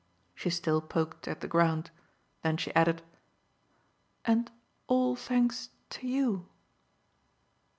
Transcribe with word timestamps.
She 0.33 0.49
still 0.49 0.81
poked 0.81 1.27
at 1.27 1.41
the 1.41 1.47
ground; 1.47 1.91
then 2.41 2.57
she 2.57 2.73
added: 2.73 3.03
"And 4.25 4.51
all 4.87 5.15
thanks 5.15 5.69
to 5.91 6.07
YOU." 6.07 6.47